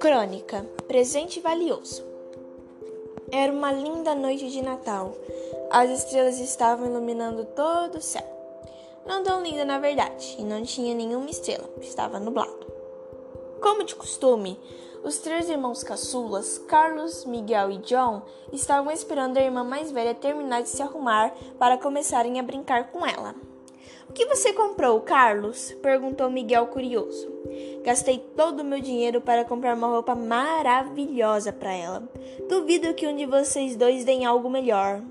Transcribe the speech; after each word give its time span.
Crônica 0.00 0.64
Presente 0.86 1.40
Valioso 1.40 2.04
Era 3.30 3.52
uma 3.52 3.70
linda 3.72 4.14
noite 4.14 4.50
de 4.50 4.62
Natal. 4.62 5.14
As 5.70 5.90
estrelas 5.90 6.40
estavam 6.40 6.86
iluminando 6.86 7.44
todo 7.44 7.96
o 7.96 8.00
céu. 8.00 8.22
Não 9.06 9.22
tão 9.22 9.42
linda, 9.42 9.64
na 9.64 9.78
verdade, 9.78 10.36
e 10.38 10.44
não 10.44 10.62
tinha 10.62 10.94
nenhuma 10.94 11.28
estrela, 11.28 11.68
estava 11.80 12.18
nublado. 12.18 12.66
Como 13.60 13.84
de 13.84 13.94
costume, 13.94 14.58
os 15.04 15.18
três 15.18 15.50
irmãos 15.50 15.82
caçulas, 15.82 16.58
Carlos, 16.58 17.24
Miguel 17.24 17.70
e 17.70 17.78
John, 17.78 18.22
estavam 18.52 18.92
esperando 18.92 19.36
a 19.36 19.42
irmã 19.42 19.62
mais 19.62 19.90
velha 19.90 20.14
terminar 20.14 20.62
de 20.62 20.68
se 20.68 20.82
arrumar 20.82 21.34
para 21.58 21.76
começarem 21.76 22.40
a 22.40 22.42
brincar 22.42 22.90
com 22.90 23.04
ela. 23.04 23.34
O 24.08 24.12
que 24.12 24.24
você 24.26 24.52
comprou, 24.52 25.00
Carlos? 25.00 25.72
perguntou 25.82 26.30
Miguel 26.30 26.66
curioso. 26.68 27.30
Gastei 27.84 28.18
todo 28.18 28.60
o 28.60 28.64
meu 28.64 28.80
dinheiro 28.80 29.20
para 29.20 29.44
comprar 29.44 29.76
uma 29.76 29.86
roupa 29.86 30.14
maravilhosa 30.14 31.52
para 31.52 31.72
ela. 31.72 32.02
Duvido 32.48 32.94
que 32.94 33.06
um 33.06 33.14
de 33.14 33.26
vocês 33.26 33.76
dois 33.76 34.04
deem 34.04 34.24
algo 34.24 34.48
melhor. 34.48 35.02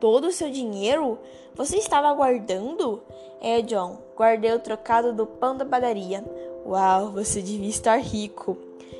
Todo 0.00 0.26
o 0.26 0.32
seu 0.32 0.50
dinheiro? 0.50 1.18
Você 1.54 1.76
estava 1.76 2.12
guardando? 2.12 3.02
É, 3.40 3.62
John, 3.62 3.98
guardei 4.16 4.52
o 4.52 4.58
trocado 4.58 5.12
do 5.12 5.26
pão 5.26 5.56
da 5.56 5.64
padaria. 5.64 6.24
Uau, 6.66 7.12
você 7.12 7.40
devia 7.40 7.70
estar 7.70 7.96
rico. 7.96 8.56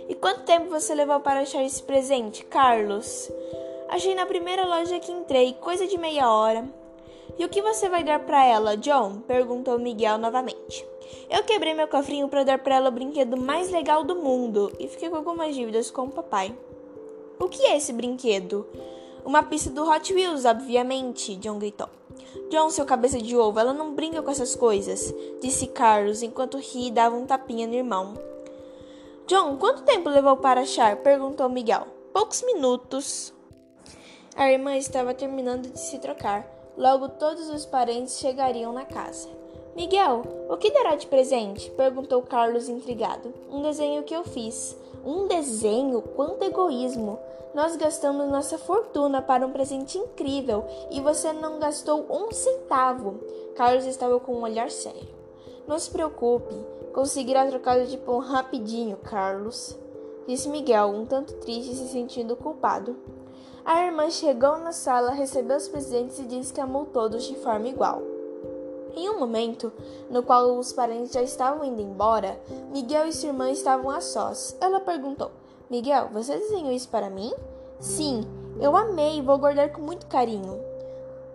E 0.09 0.15
quanto 0.15 0.43
tempo 0.43 0.71
você 0.71 0.95
levou 0.95 1.21
para 1.21 1.41
achar 1.41 1.65
esse 1.65 1.83
presente, 1.83 2.45
Carlos? 2.45 3.31
Achei 3.89 4.15
na 4.15 4.27
primeira 4.27 4.65
loja 4.67 5.01
que 5.01 5.11
entrei, 5.11 5.55
coisa 5.55 5.87
de 5.87 5.99
meia 5.99 6.31
hora. 6.31 6.80
E 7.41 7.45
o 7.47 7.49
que 7.49 7.63
você 7.63 7.89
vai 7.89 8.05
dar 8.05 8.21
para 8.21 8.45
ela, 8.45 8.77
John? 8.77 9.23
perguntou 9.27 9.79
Miguel 9.79 10.19
novamente. 10.19 10.87
Eu 11.31 11.43
quebrei 11.43 11.73
meu 11.73 11.89
cofrinho 11.89 12.29
para 12.29 12.45
dar 12.45 12.59
para 12.59 12.75
ela 12.75 12.91
o 12.91 12.93
brinquedo 12.93 13.35
mais 13.35 13.71
legal 13.71 14.05
do 14.05 14.15
mundo 14.15 14.71
e 14.79 14.87
fiquei 14.87 15.09
com 15.09 15.17
algumas 15.17 15.55
dívidas 15.55 15.91
com 15.91 16.03
o 16.03 16.11
papai. 16.11 16.55
O 17.39 17.49
que 17.49 17.63
é 17.63 17.79
esse 17.79 17.95
brinquedo? 17.95 18.67
Uma 19.25 19.43
pista 19.43 19.71
do 19.71 19.91
Hot 19.91 20.13
Wheels, 20.13 20.45
obviamente, 20.45 21.35
John 21.37 21.59
gritou. 21.59 21.89
John, 22.51 22.69
seu 22.69 22.85
cabeça 22.85 23.17
de 23.19 23.35
ovo, 23.35 23.59
ela 23.59 23.73
não 23.73 23.95
brinca 23.95 24.21
com 24.21 24.31
essas 24.31 24.55
coisas, 24.55 25.11
disse 25.41 25.67
Carlos 25.67 26.23
enquanto 26.23 26.59
ria 26.59 26.89
e 26.89 26.93
dava 26.93 27.17
um 27.17 27.25
tapinha 27.25 27.67
no 27.67 27.73
irmão. 27.73 28.13
John, 29.27 29.57
quanto 29.57 29.85
tempo 29.85 30.11
levou 30.11 30.37
para 30.37 30.61
achar? 30.61 30.95
perguntou 30.97 31.49
Miguel. 31.49 31.87
Poucos 32.13 32.43
minutos. 32.43 33.33
A 34.37 34.53
irmã 34.53 34.77
estava 34.77 35.15
terminando 35.15 35.71
de 35.73 35.81
se 35.81 35.99
trocar. 35.99 36.60
Logo 36.77 37.09
todos 37.09 37.49
os 37.51 37.67
parentes 37.67 38.19
chegariam 38.19 38.73
na 38.73 38.85
casa. 38.85 39.29
Miguel, 39.77 40.23
o 40.49 40.57
que 40.57 40.71
dará 40.71 40.97
de 40.97 41.07
presente? 41.07 41.71
perguntou 41.71 42.23
Carlos 42.23 42.69
intrigado. 42.69 43.33
Um 43.51 43.63
desenho 43.63 44.03
que 44.03 44.15
eu 44.15 44.25
fiz. 44.25 44.77
Um 45.05 45.27
desenho? 45.27 46.03
Quanto 46.03 46.43
egoísmo! 46.45 47.19
Nós 47.55 47.75
gastamos 47.77 48.29
nossa 48.29 48.59
fortuna 48.59 49.21
para 49.21 49.45
um 49.45 49.51
presente 49.51 49.99
incrível 49.99 50.65
e 50.91 51.01
você 51.01 51.33
não 51.33 51.59
gastou 51.59 52.07
um 52.09 52.31
centavo. 52.31 53.21
Carlos 53.57 53.87
estava 53.87 54.21
com 54.21 54.35
um 54.35 54.43
olhar 54.43 54.71
sério. 54.71 55.09
Não 55.67 55.79
se 55.79 55.91
preocupe, 55.91 56.55
conseguirá 56.93 57.47
trocar 57.47 57.85
de 57.87 57.97
pão 57.97 58.19
rapidinho, 58.19 58.97
Carlos, 58.97 59.77
disse 60.31 60.49
Miguel, 60.49 60.91
um 60.91 61.05
tanto 61.05 61.35
triste 61.35 61.73
e 61.73 61.75
se 61.75 61.89
sentindo 61.89 62.37
culpado. 62.37 62.97
A 63.65 63.85
irmã 63.85 64.09
chegou 64.09 64.59
na 64.59 64.71
sala, 64.71 65.11
recebeu 65.11 65.57
os 65.57 65.67
presentes 65.67 66.21
e 66.21 66.23
disse 66.23 66.53
que 66.53 66.61
amou 66.61 66.87
todos 66.87 67.25
de 67.25 67.35
forma 67.35 67.67
igual. 67.67 68.01
Em 68.95 69.11
um 69.11 69.19
momento, 69.19 69.73
no 70.09 70.23
qual 70.23 70.57
os 70.57 70.73
parentes 70.73 71.13
já 71.13 71.21
estavam 71.21 71.65
indo 71.65 71.83
embora, 71.83 72.41
Miguel 72.73 73.09
e 73.09 73.13
sua 73.13 73.31
irmã 73.31 73.51
estavam 73.51 73.91
a 73.91 74.01
sós. 74.01 74.57
Ela 74.61 74.79
perguntou: 74.79 75.33
Miguel, 75.69 76.11
você 76.13 76.37
desenhou 76.37 76.71
isso 76.71 76.89
para 76.89 77.11
mim? 77.11 77.33
Sim, 77.81 78.23
eu 78.61 78.77
amei 78.77 79.19
e 79.19 79.23
vou 79.23 79.37
guardar 79.37 79.73
com 79.73 79.83
muito 79.83 80.07
carinho. 80.07 80.61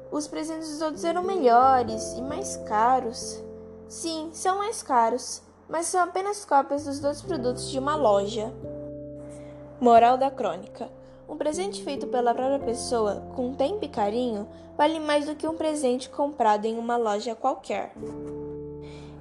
Os 0.09 0.25
presentes 0.25 0.69
dos 0.69 0.81
outros 0.81 1.03
eram 1.03 1.22
melhores 1.22 2.13
e 2.13 2.22
mais 2.22 2.55
caros. 2.66 3.44
Sim, 3.89 4.29
são 4.31 4.57
mais 4.57 4.81
caros, 4.81 5.41
mas 5.67 5.88
são 5.88 6.01
apenas 6.01 6.45
cópias 6.45 6.85
dos 6.85 7.01
dois 7.01 7.22
produtos 7.22 7.69
de 7.69 7.78
uma 7.78 7.97
loja. 7.97 8.53
Moral 9.79 10.17
da 10.17 10.31
crônica. 10.31 10.89
Um 11.27 11.35
presente 11.35 11.83
feito 11.83 12.07
pela 12.07 12.33
própria 12.33 12.59
pessoa, 12.59 13.27
com 13.35 13.53
tempo 13.53 13.83
e 13.83 13.89
carinho, 13.89 14.47
vale 14.77 14.99
mais 14.99 15.25
do 15.25 15.35
que 15.35 15.45
um 15.45 15.55
presente 15.55 16.09
comprado 16.09 16.65
em 16.65 16.77
uma 16.77 16.95
loja 16.95 17.35
qualquer. 17.35 17.91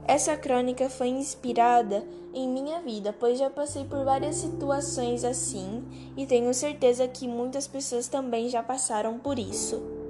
Essa 0.07 0.37
crônica 0.37 0.89
foi 0.89 1.09
inspirada 1.09 2.07
em 2.33 2.49
minha 2.49 2.81
vida, 2.81 3.13
pois 3.19 3.39
já 3.39 3.51
passei 3.51 3.85
por 3.85 4.05
várias 4.05 4.37
situações 4.37 5.25
assim 5.25 5.83
e 6.17 6.25
tenho 6.27 6.53
certeza 6.55 7.09
que 7.09 7.27
muitas 7.27 7.67
pessoas 7.67 8.07
também 8.07 8.49
já 8.49 8.63
passaram 8.63 9.19
por 9.19 9.39
isso 9.39 10.04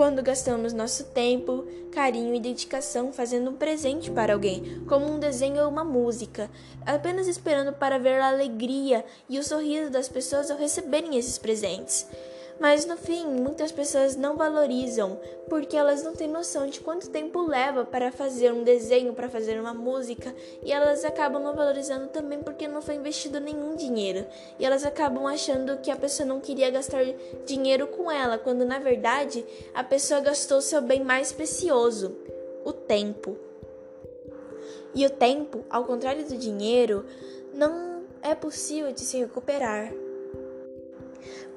quando 0.00 0.22
gastamos 0.22 0.72
nosso 0.72 1.04
tempo, 1.04 1.66
carinho 1.92 2.34
e 2.34 2.40
dedicação 2.40 3.12
fazendo 3.12 3.50
um 3.50 3.54
presente 3.54 4.10
para 4.10 4.32
alguém, 4.32 4.82
como 4.88 5.04
um 5.04 5.18
desenho 5.18 5.62
ou 5.62 5.68
uma 5.68 5.84
música, 5.84 6.48
apenas 6.86 7.28
esperando 7.28 7.74
para 7.74 7.98
ver 7.98 8.18
a 8.18 8.28
alegria 8.28 9.04
e 9.28 9.38
o 9.38 9.44
sorriso 9.44 9.90
das 9.90 10.08
pessoas 10.08 10.50
ao 10.50 10.56
receberem 10.56 11.18
esses 11.18 11.36
presentes. 11.36 12.06
Mas 12.60 12.84
no 12.84 12.94
fim, 12.94 13.26
muitas 13.26 13.72
pessoas 13.72 14.16
não 14.16 14.36
valorizam 14.36 15.18
porque 15.48 15.74
elas 15.74 16.02
não 16.02 16.12
têm 16.12 16.28
noção 16.28 16.66
de 16.66 16.78
quanto 16.78 17.08
tempo 17.08 17.40
leva 17.40 17.86
para 17.86 18.12
fazer 18.12 18.52
um 18.52 18.62
desenho, 18.62 19.14
para 19.14 19.30
fazer 19.30 19.58
uma 19.58 19.72
música, 19.72 20.34
e 20.62 20.70
elas 20.70 21.02
acabam 21.02 21.42
não 21.42 21.56
valorizando 21.56 22.08
também 22.08 22.40
porque 22.40 22.68
não 22.68 22.82
foi 22.82 22.96
investido 22.96 23.40
nenhum 23.40 23.74
dinheiro. 23.74 24.26
E 24.58 24.66
elas 24.66 24.84
acabam 24.84 25.26
achando 25.26 25.78
que 25.78 25.90
a 25.90 25.96
pessoa 25.96 26.28
não 26.28 26.38
queria 26.38 26.70
gastar 26.70 27.02
dinheiro 27.46 27.86
com 27.86 28.10
ela, 28.10 28.36
quando 28.36 28.62
na 28.66 28.78
verdade 28.78 29.42
a 29.72 29.82
pessoa 29.82 30.20
gastou 30.20 30.60
seu 30.60 30.82
bem 30.82 31.02
mais 31.02 31.32
precioso, 31.32 32.14
o 32.62 32.74
tempo. 32.74 33.38
E 34.94 35.06
o 35.06 35.10
tempo, 35.10 35.64
ao 35.70 35.84
contrário 35.84 36.26
do 36.26 36.36
dinheiro, 36.36 37.06
não 37.54 38.02
é 38.22 38.34
possível 38.34 38.92
de 38.92 39.00
se 39.00 39.16
recuperar. 39.16 39.90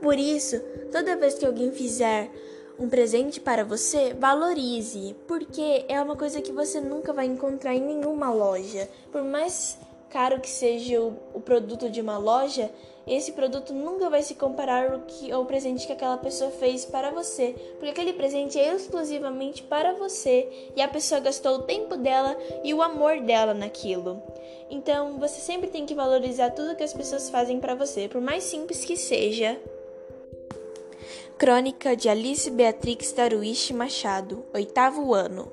Por 0.03 0.19
isso, 0.19 0.59
toda 0.91 1.15
vez 1.15 1.35
que 1.35 1.45
alguém 1.45 1.71
fizer 1.71 2.29
um 2.77 2.89
presente 2.89 3.39
para 3.39 3.63
você, 3.63 4.13
valorize, 4.13 5.15
porque 5.25 5.85
é 5.87 6.01
uma 6.01 6.17
coisa 6.17 6.41
que 6.41 6.51
você 6.51 6.81
nunca 6.81 7.13
vai 7.13 7.25
encontrar 7.25 7.73
em 7.73 7.79
nenhuma 7.79 8.29
loja. 8.29 8.89
Por 9.13 9.23
mais 9.23 9.77
caro 10.09 10.41
que 10.41 10.49
seja 10.49 10.99
o, 10.99 11.17
o 11.33 11.39
produto 11.39 11.89
de 11.89 12.01
uma 12.01 12.17
loja, 12.17 12.69
esse 13.07 13.31
produto 13.31 13.73
nunca 13.73 14.09
vai 14.09 14.21
se 14.21 14.35
comparar 14.35 14.91
ao, 14.91 14.99
que, 15.03 15.31
ao 15.31 15.45
presente 15.45 15.87
que 15.87 15.93
aquela 15.93 16.17
pessoa 16.17 16.51
fez 16.51 16.83
para 16.83 17.09
você, 17.09 17.55
porque 17.79 17.91
aquele 17.91 18.11
presente 18.11 18.59
é 18.59 18.75
exclusivamente 18.75 19.63
para 19.63 19.93
você 19.93 20.69
e 20.75 20.81
a 20.81 20.87
pessoa 20.89 21.21
gastou 21.21 21.59
o 21.59 21.63
tempo 21.63 21.95
dela 21.95 22.37
e 22.61 22.73
o 22.73 22.81
amor 22.81 23.21
dela 23.21 23.53
naquilo. 23.53 24.21
Então, 24.69 25.17
você 25.17 25.39
sempre 25.39 25.69
tem 25.69 25.85
que 25.85 25.95
valorizar 25.95 26.49
tudo 26.49 26.75
que 26.75 26.83
as 26.83 26.93
pessoas 26.93 27.29
fazem 27.29 27.61
para 27.61 27.73
você, 27.73 28.09
por 28.09 28.19
mais 28.19 28.43
simples 28.43 28.83
que 28.83 28.97
seja. 28.97 29.57
Crônica 31.43 31.93
de 31.93 32.07
Alice 32.07 32.49
Beatrix 32.49 33.11
Darwish 33.11 33.73
Machado, 33.73 34.45
oitavo 34.53 35.13
ano. 35.13 35.51